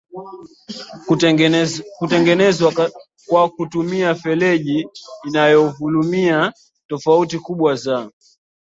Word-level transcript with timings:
kutengenezwa 1.99 2.91
kwa 3.27 3.49
kutumia 3.49 4.15
feleji 4.15 4.87
inayovumilia 5.27 6.53
tofauti 6.87 7.39
kubwa 7.39 7.75
za 7.75 8.11